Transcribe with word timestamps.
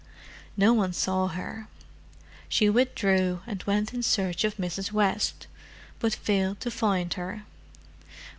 No 0.57 0.73
one 0.73 0.93
saw 0.93 1.27
her: 1.27 1.67
she 2.49 2.67
withdrew, 2.71 3.41
and 3.45 3.61
went 3.65 3.93
in 3.93 4.01
search 4.01 4.43
of 4.43 4.57
Mrs. 4.57 4.91
West, 4.91 5.45
but 5.99 6.15
failed 6.15 6.59
to 6.61 6.71
find 6.71 7.13
her. 7.13 7.43